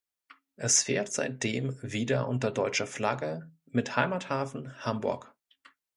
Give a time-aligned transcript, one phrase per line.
[0.55, 5.35] Es fährt seitdem wieder unter deutscher Flagge mit Heimathafen Hamburg.